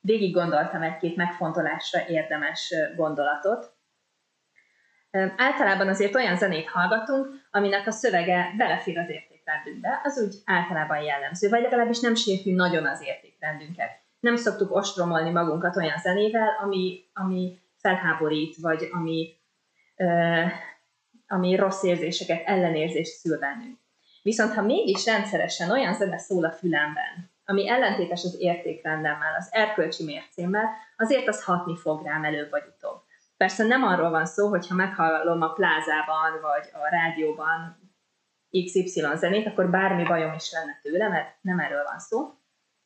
végig 0.00 0.34
gondoltam 0.34 0.82
egy-két 0.82 1.16
megfontolásra 1.16 2.08
érdemes 2.08 2.74
gondolatot. 2.96 3.76
Általában 5.36 5.88
azért 5.88 6.14
olyan 6.14 6.36
zenét 6.36 6.68
hallgatunk, 6.68 7.26
aminek 7.50 7.86
a 7.86 7.90
szövege 7.90 8.54
belefér 8.56 8.98
az 8.98 9.08
értékrendünkbe, 9.08 10.00
az 10.02 10.22
úgy 10.26 10.34
általában 10.44 10.98
jellemző, 11.00 11.48
vagy 11.48 11.62
legalábbis 11.62 12.00
nem 12.00 12.14
sérti 12.14 12.52
nagyon 12.52 12.86
az 12.86 13.02
értékrendünket. 13.02 13.90
Nem 14.20 14.36
szoktuk 14.36 14.74
ostromolni 14.74 15.30
magunkat 15.30 15.76
olyan 15.76 15.98
zenével, 15.98 16.48
ami, 16.62 17.04
ami 17.12 17.64
felháborít, 17.86 18.56
vagy 18.56 18.88
ami, 18.92 19.36
ami 21.26 21.56
rossz 21.56 21.82
érzéseket, 21.82 22.46
ellenérzést 22.46 23.12
szül 23.12 23.38
bennünk. 23.38 23.78
Viszont 24.22 24.54
ha 24.54 24.62
mégis 24.62 25.06
rendszeresen 25.06 25.70
olyan 25.70 25.94
zene 25.94 26.18
szól 26.18 26.44
a 26.44 26.52
fülemben, 26.52 27.30
ami 27.44 27.68
ellentétes 27.68 28.24
az 28.24 28.36
értékrendemmel, 28.38 29.34
az 29.38 29.48
erkölcsi 29.50 30.04
mércémmel, 30.04 30.68
azért 30.96 31.28
az 31.28 31.44
hatni 31.44 31.76
fog 31.76 32.04
rám 32.04 32.24
előbb 32.24 32.50
vagy 32.50 32.62
utóbb. 32.76 33.02
Persze 33.36 33.64
nem 33.64 33.82
arról 33.82 34.10
van 34.10 34.26
szó, 34.26 34.48
hogy 34.48 34.68
ha 34.68 34.74
meghallom 34.74 35.42
a 35.42 35.52
plázában 35.52 36.40
vagy 36.40 36.70
a 36.72 36.88
rádióban 36.90 37.76
XY 38.64 39.02
zenét, 39.14 39.46
akkor 39.46 39.70
bármi 39.70 40.04
bajom 40.04 40.32
is 40.32 40.52
lenne 40.52 40.78
tőle, 40.82 41.08
mert 41.08 41.36
nem 41.40 41.58
erről 41.58 41.84
van 41.84 41.98
szó. 41.98 42.34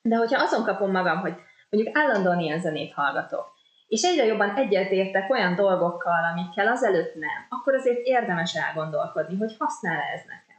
De 0.02 0.16
hogyha 0.16 0.42
azon 0.42 0.64
kapom 0.64 0.90
magam, 0.90 1.18
hogy 1.18 1.34
mondjuk 1.70 1.96
állandóan 1.96 2.40
ilyen 2.40 2.60
zenét 2.60 2.92
hallgatok, 2.92 3.58
és 3.90 4.02
egyre 4.02 4.24
jobban 4.24 4.56
egyetértek 4.56 5.30
olyan 5.30 5.54
dolgokkal, 5.54 6.24
amikkel 6.32 6.68
azelőtt 6.68 7.14
nem, 7.14 7.46
akkor 7.48 7.74
azért 7.74 8.06
érdemes 8.06 8.54
elgondolkodni, 8.54 9.36
hogy 9.36 9.56
használ 9.58 10.00
ez 10.14 10.20
nekem. 10.20 10.58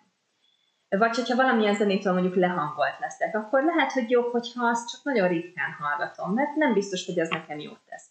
Vagy 1.00 1.16
hogyha 1.16 1.36
valamilyen 1.36 1.76
zenétől 1.76 2.14
mondjuk 2.14 2.36
lehangolt 2.36 3.00
leszek, 3.00 3.36
akkor 3.36 3.64
lehet, 3.64 3.92
hogy 3.92 4.10
jobb, 4.10 4.32
hogyha 4.32 4.68
azt 4.68 4.90
csak 4.90 5.04
nagyon 5.04 5.28
ritkán 5.28 5.72
hallgatom, 5.80 6.34
mert 6.34 6.56
nem 6.56 6.74
biztos, 6.74 7.06
hogy 7.06 7.20
az 7.20 7.30
nekem 7.30 7.60
jót 7.60 7.80
tesz. 7.90 8.06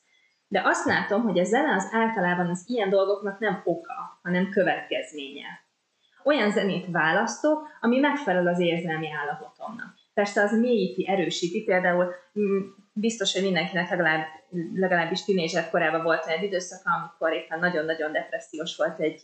De 0.49 0.63
azt 0.65 0.85
látom, 0.85 1.23
hogy 1.23 1.39
a 1.39 1.45
zene 1.45 1.75
az 1.75 1.89
általában 1.93 2.49
az 2.49 2.65
ilyen 2.67 2.89
dolgoknak 2.89 3.39
nem 3.39 3.61
oka, 3.65 4.19
hanem 4.23 4.51
következménye. 4.51 5.47
Olyan 6.25 6.51
zenét 6.51 6.87
választok, 6.91 7.69
ami 7.81 7.99
megfelel 7.99 8.47
az 8.47 8.61
érzelmi 8.61 9.09
állapotomnak. 9.13 9.95
Persze 10.15 10.43
az 10.43 10.59
mélyíti, 10.59 11.09
erősíti, 11.09 11.65
például 11.65 12.15
mm, 12.39 12.61
biztos, 12.93 13.33
hogy 13.33 13.43
mindenkinek 13.43 13.91
legalább, 13.91 14.27
legalábbis 14.75 15.25
tinédzser 15.25 15.71
korában 15.71 16.03
volt 16.03 16.27
egy 16.27 16.43
időszaka, 16.43 16.91
amikor 16.91 17.33
éppen 17.33 17.59
nagyon-nagyon 17.59 18.13
depressziós 18.13 18.77
volt 18.77 19.01
egy 19.01 19.23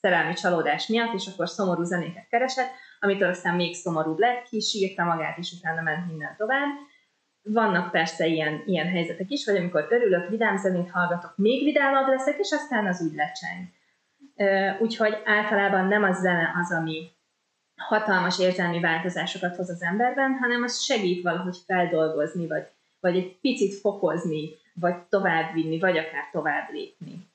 szerelmi 0.00 0.34
csalódás 0.34 0.86
miatt, 0.86 1.14
és 1.14 1.26
akkor 1.32 1.48
szomorú 1.48 1.82
zenéket 1.82 2.28
keresett, 2.28 2.70
amitől 3.00 3.28
aztán 3.28 3.54
még 3.54 3.74
szomorúbb 3.74 4.18
lett, 4.18 4.62
sírta 4.62 5.04
magát, 5.04 5.38
és 5.38 5.52
utána 5.58 5.82
ment 5.82 6.06
minden 6.06 6.34
tovább. 6.36 6.72
Vannak 7.42 7.90
persze 7.90 8.26
ilyen, 8.26 8.62
ilyen 8.66 8.86
helyzetek 8.86 9.30
is, 9.30 9.44
vagy 9.46 9.56
amikor 9.56 9.86
örülök, 9.90 10.28
vidám 10.28 10.56
zenét 10.56 10.90
hallgatok, 10.90 11.36
még 11.36 11.64
vidámabb 11.64 12.08
leszek, 12.08 12.38
és 12.38 12.50
aztán 12.52 12.86
az 12.86 13.02
úgy 13.02 13.14
lecseng. 13.14 13.68
Úgyhogy 14.80 15.16
általában 15.24 15.86
nem 15.86 16.02
a 16.02 16.12
zene 16.12 16.52
az, 16.60 16.72
ami 16.72 17.10
hatalmas 17.76 18.38
érzelmi 18.38 18.80
változásokat 18.80 19.56
hoz 19.56 19.70
az 19.70 19.82
emberben, 19.82 20.38
hanem 20.40 20.62
az 20.62 20.80
segít 20.80 21.22
valahogy 21.22 21.56
feldolgozni, 21.66 22.46
vagy, 22.46 22.66
vagy 23.00 23.16
egy 23.16 23.38
picit 23.40 23.80
fokozni, 23.80 24.48
vagy 24.74 24.96
továbbvinni, 24.96 25.78
vagy 25.78 25.98
akár 25.98 26.30
tovább 26.32 26.68
lépni. 26.72 27.32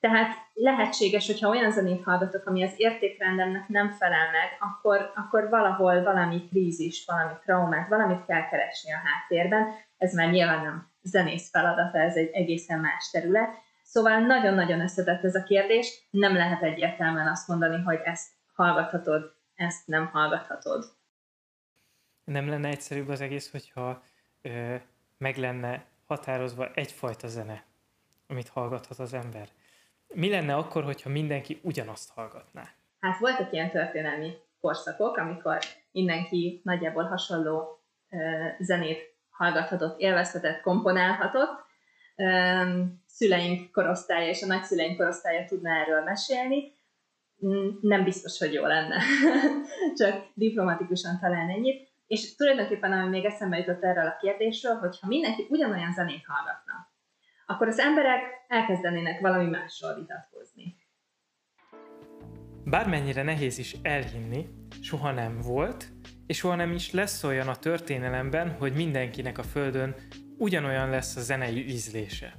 Tehát 0.00 0.36
lehetséges, 0.52 1.26
hogyha 1.26 1.48
olyan 1.48 1.70
zenét 1.70 2.04
hallgatok, 2.04 2.46
ami 2.46 2.64
az 2.64 2.72
értékrendemnek 2.76 3.68
nem 3.68 3.90
felel 3.90 4.30
meg, 4.30 4.56
akkor, 4.60 5.12
akkor 5.14 5.48
valahol 5.48 6.02
valami 6.02 6.48
krízis, 6.48 7.04
valami 7.06 7.32
traumát, 7.44 7.88
valamit 7.88 8.24
kell 8.26 8.48
keresni 8.48 8.92
a 8.92 9.00
háttérben. 9.04 9.74
Ez 9.98 10.14
már 10.14 10.30
nyilván 10.30 10.64
nem 10.64 10.88
zenész 11.02 11.50
feladata, 11.50 11.98
ez 11.98 12.16
egy 12.16 12.30
egészen 12.32 12.78
más 12.78 13.10
terület. 13.10 13.50
Szóval 13.82 14.18
nagyon-nagyon 14.18 14.80
összetett 14.80 15.24
ez 15.24 15.34
a 15.34 15.42
kérdés, 15.42 16.06
nem 16.10 16.34
lehet 16.34 16.62
egyértelműen 16.62 17.28
azt 17.28 17.48
mondani, 17.48 17.82
hogy 17.82 18.00
ezt 18.04 18.28
hallgathatod, 18.60 19.34
ezt 19.54 19.86
nem 19.86 20.06
hallgathatod. 20.06 20.84
Nem 22.24 22.48
lenne 22.48 22.68
egyszerűbb 22.68 23.08
az 23.08 23.20
egész, 23.20 23.50
hogyha 23.50 24.02
ö, 24.42 24.74
meg 25.18 25.36
lenne 25.36 25.84
határozva 26.06 26.70
egyfajta 26.74 27.28
zene, 27.28 27.64
amit 28.26 28.48
hallgathat 28.48 28.98
az 28.98 29.12
ember. 29.12 29.48
Mi 30.14 30.30
lenne 30.30 30.54
akkor, 30.54 30.84
hogyha 30.84 31.10
mindenki 31.10 31.60
ugyanazt 31.62 32.10
hallgatná? 32.10 32.62
Hát 33.00 33.18
voltak 33.18 33.52
ilyen 33.52 33.70
történelmi 33.70 34.32
korszakok, 34.60 35.16
amikor 35.16 35.58
mindenki 35.92 36.60
nagyjából 36.64 37.04
hasonló 37.04 37.82
ö, 38.10 38.46
zenét 38.58 39.14
hallgathatott, 39.30 40.00
élvezhetett, 40.00 40.60
komponálhatott. 40.60 41.64
Ö, 42.16 42.82
szüleink 43.06 43.72
korosztálya 43.72 44.28
és 44.28 44.42
a 44.42 44.46
nagyszüleink 44.46 44.96
korosztálya 44.96 45.44
tudna 45.44 45.70
erről 45.70 46.02
mesélni. 46.02 46.78
Nem 47.80 48.04
biztos, 48.04 48.38
hogy 48.38 48.52
jó 48.52 48.66
lenne. 48.66 49.02
Csak 50.00 50.26
diplomatikusan 50.34 51.18
talán 51.20 51.50
ennyit. 51.50 51.88
És 52.06 52.34
tulajdonképpen, 52.34 52.92
ami 52.92 53.08
még 53.08 53.24
eszembe 53.24 53.58
jutott 53.58 53.82
erről 53.82 54.06
a 54.06 54.16
kérdésről, 54.20 54.74
hogy 54.74 54.98
ha 55.00 55.06
mindenki 55.06 55.46
ugyanolyan 55.48 55.92
zenét 55.92 56.24
hallgatna, 56.26 56.72
akkor 57.46 57.68
az 57.68 57.78
emberek 57.78 58.22
elkezdenének 58.48 59.20
valami 59.20 59.48
másról 59.48 59.94
vitatkozni. 59.94 60.76
Bármennyire 62.64 63.22
nehéz 63.22 63.58
is 63.58 63.76
elhinni, 63.82 64.46
soha 64.82 65.12
nem 65.12 65.40
volt, 65.40 65.88
és 66.26 66.36
soha 66.36 66.54
nem 66.54 66.72
is 66.72 66.92
lesz 66.92 67.24
olyan 67.24 67.48
a 67.48 67.56
történelemben, 67.56 68.50
hogy 68.50 68.72
mindenkinek 68.72 69.38
a 69.38 69.42
Földön 69.42 69.94
ugyanolyan 70.38 70.90
lesz 70.90 71.16
a 71.16 71.20
zenei 71.20 71.68
ízlése. 71.68 72.36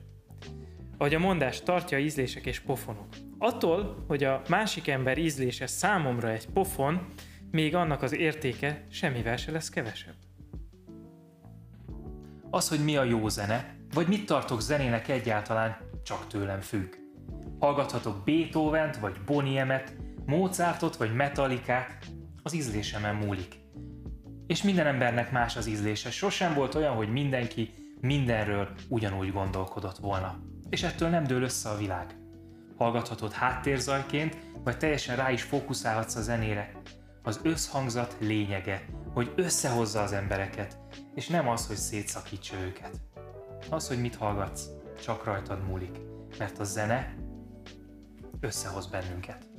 Ahogy 0.98 1.14
a 1.14 1.20
mondás 1.20 1.62
tartja 1.62 1.98
ízlések 1.98 2.46
és 2.46 2.60
pofonok. 2.60 3.08
Attól, 3.44 4.04
hogy 4.08 4.24
a 4.24 4.42
másik 4.50 4.88
ember 4.88 5.18
ízlése 5.18 5.68
számomra 5.68 6.30
egy 6.30 6.48
pofon, 6.50 7.08
még 7.52 7.76
annak 7.76 8.02
az 8.02 8.14
értéke 8.14 8.86
semmivel 8.90 9.38
se 9.38 9.52
lesz 9.52 9.70
kevesebb. 9.70 10.16
Az, 12.50 12.70
hogy 12.70 12.84
mi 12.84 12.98
a 12.98 13.04
jó 13.04 13.28
zene, 13.28 13.76
vagy 13.94 14.08
mit 14.08 14.26
tartok 14.26 14.62
zenének 14.62 15.08
egyáltalán, 15.08 15.78
csak 16.04 16.28
tőlem 16.28 16.60
függ. 16.60 16.94
Hallgathatok 17.60 18.24
Beethoven-t, 18.26 18.98
vagy 18.98 19.16
Boniemet, 19.26 19.96
Mozartot, 20.26 20.96
vagy 20.96 21.14
Metallicát, 21.14 22.06
az 22.44 22.54
ízlésemen 22.54 23.16
múlik. 23.16 23.56
És 24.48 24.64
minden 24.64 24.88
embernek 24.88 25.32
más 25.32 25.56
az 25.56 25.68
ízlése, 25.68 26.12
sosem 26.12 26.54
volt 26.54 26.76
olyan, 26.76 26.96
hogy 26.96 27.12
mindenki 27.12 27.74
mindenről 28.02 28.70
ugyanúgy 28.90 29.32
gondolkodott 29.32 29.98
volna. 29.98 30.40
És 30.70 30.84
ettől 30.84 31.10
nem 31.10 31.24
dől 31.24 31.44
össze 31.44 31.70
a 31.70 31.78
világ 31.78 32.21
hallgathatod 32.82 33.32
háttérzajként, 33.32 34.38
vagy 34.64 34.78
teljesen 34.78 35.16
rá 35.16 35.32
is 35.32 35.42
fókuszálhatsz 35.42 36.16
a 36.16 36.22
zenére. 36.22 36.72
Az 37.24 37.40
összhangzat 37.44 38.16
lényege, 38.20 38.86
hogy 39.14 39.34
összehozza 39.36 40.02
az 40.02 40.12
embereket, 40.12 40.78
és 41.16 41.28
nem 41.28 41.50
az, 41.50 41.68
hogy 41.68 41.76
szétszakítsa 41.76 42.56
őket. 42.60 43.02
Az, 43.70 43.88
hogy 43.88 44.02
mit 44.02 44.16
hallgatsz, 44.16 44.68
csak 45.04 45.24
rajtad 45.24 45.68
múlik, 45.68 46.00
mert 46.38 46.60
a 46.60 46.64
zene 46.64 47.16
összehoz 48.40 48.88
bennünket. 48.88 49.50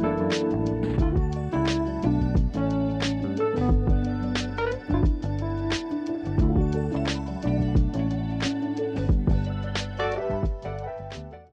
thank 0.00 0.32
you 0.32 0.69